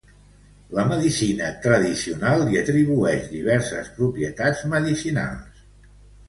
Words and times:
La 0.77 0.85
medicina 0.91 1.49
tradicional 1.65 2.45
li 2.47 2.57
atribuïx 2.61 3.29
diverses 3.35 3.93
propietats 3.99 4.65
medicinals. 4.73 5.63